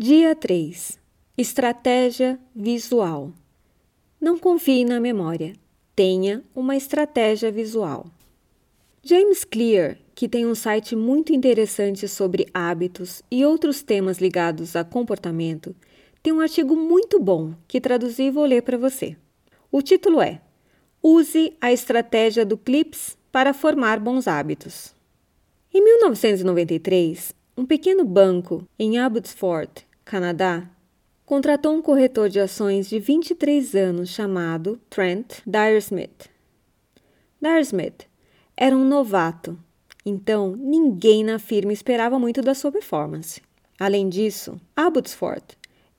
[0.00, 0.96] Dia 3
[1.36, 3.32] Estratégia visual.
[4.20, 5.54] Não confie na memória,
[5.96, 8.06] tenha uma estratégia visual.
[9.02, 14.84] James Clear, que tem um site muito interessante sobre hábitos e outros temas ligados a
[14.84, 15.74] comportamento,
[16.22, 19.16] tem um artigo muito bom que traduzi e vou ler para você.
[19.68, 20.40] O título é
[21.02, 24.94] Use a estratégia do CLIPS para formar bons hábitos.
[25.74, 30.66] Em 1993, um pequeno banco em Abbotsford, Canadá,
[31.26, 36.30] contratou um corretor de ações de 23 anos chamado Trent Dyersmith.
[37.38, 38.06] Dyersmith
[38.56, 39.58] era um novato,
[40.06, 43.42] então ninguém na firma esperava muito da sua performance.
[43.78, 45.44] Além disso, Abbotsford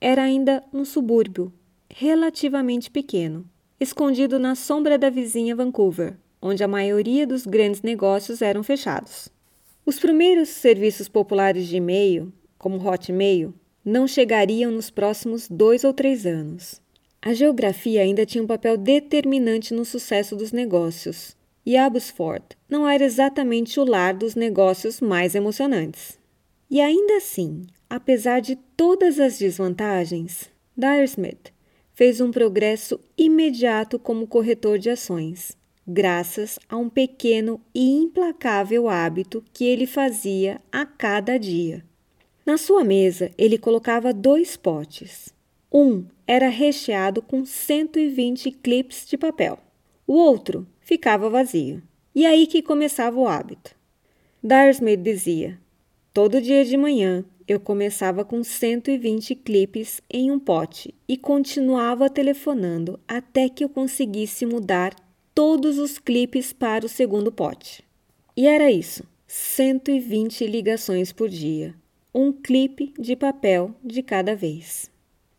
[0.00, 1.52] era ainda um subúrbio
[1.90, 3.44] relativamente pequeno,
[3.78, 9.28] escondido na sombra da vizinha Vancouver, onde a maioria dos grandes negócios eram fechados.
[9.84, 13.52] Os primeiros serviços populares de e-mail, como Hotmail,
[13.88, 16.80] não chegariam nos próximos dois ou três anos.
[17.22, 23.04] A geografia ainda tinha um papel determinante no sucesso dos negócios, e Abbotsford não era
[23.04, 26.18] exatamente o lar dos negócios mais emocionantes.
[26.70, 31.52] E ainda assim, apesar de todas as desvantagens, Dyersmith
[31.94, 39.42] fez um progresso imediato como corretor de ações, graças a um pequeno e implacável hábito
[39.52, 41.82] que ele fazia a cada dia.
[42.48, 45.34] Na sua mesa, ele colocava dois potes.
[45.70, 49.58] Um era recheado com 120 clips de papel.
[50.06, 51.82] O outro ficava vazio.
[52.14, 53.76] E aí que começava o hábito.
[54.42, 55.60] Darsmith dizia:
[56.10, 62.98] Todo dia de manhã eu começava com 120 clipes em um pote e continuava telefonando
[63.06, 64.96] até que eu conseguisse mudar
[65.34, 67.84] todos os clipes para o segundo pote.
[68.34, 71.74] E era isso: 120 ligações por dia
[72.20, 74.90] um clipe de papel de cada vez.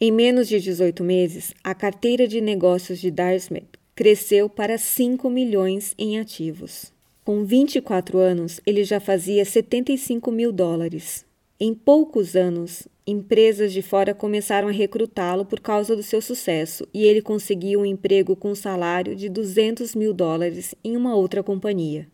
[0.00, 5.94] Em menos de 18 meses, a carteira de negócios de Darsmith cresceu para 5 milhões
[5.98, 6.90] em ativos.
[7.26, 11.26] Com 24 anos, ele já fazia 75 mil dólares.
[11.60, 17.04] Em poucos anos, empresas de fora começaram a recrutá-lo por causa do seu sucesso e
[17.04, 22.08] ele conseguiu um emprego com um salário de 200 mil dólares em uma outra companhia.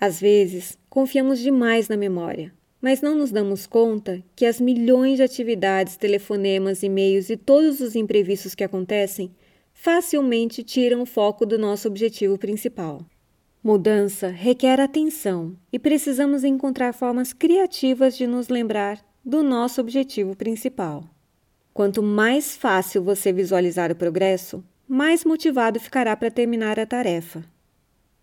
[0.00, 2.52] Às vezes, confiamos demais na memória,
[2.84, 7.96] mas não nos damos conta que as milhões de atividades, telefonemas, e-mails e todos os
[7.96, 9.34] imprevistos que acontecem
[9.72, 13.00] facilmente tiram o foco do nosso objetivo principal.
[13.62, 21.04] Mudança requer atenção e precisamos encontrar formas criativas de nos lembrar do nosso objetivo principal.
[21.72, 27.42] Quanto mais fácil você visualizar o progresso, mais motivado ficará para terminar a tarefa.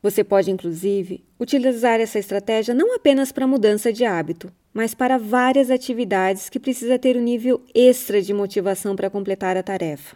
[0.03, 5.69] Você pode, inclusive, utilizar essa estratégia não apenas para mudança de hábito, mas para várias
[5.69, 10.15] atividades que precisa ter um nível extra de motivação para completar a tarefa.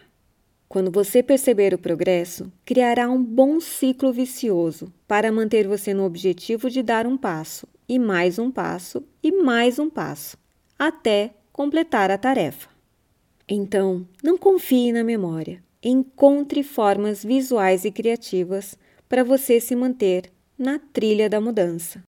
[0.68, 6.70] Quando você perceber o progresso, criará um bom ciclo vicioso para manter você no objetivo
[6.70, 10.38] de dar um passo, e mais um passo, e mais um passo,
[10.78, 12.70] até completar a tarefa.
[13.48, 15.64] Então, não confie na memória.
[15.84, 18.76] Encontre formas visuais e criativas
[19.08, 22.02] para você se manter na trilha da mudança.